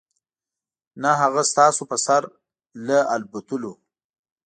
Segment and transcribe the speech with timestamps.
[1.01, 2.21] نه هغه ستاسو په سر
[2.87, 3.73] له الوتلو.